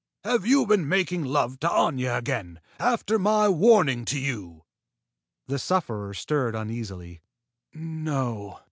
[0.23, 4.63] Have you been making love to Aña again, after my warning to you?"
[5.45, 7.21] The sufferer stirred uneasily.
[7.71, 8.59] "No!"